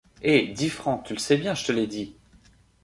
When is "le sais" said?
1.13-1.37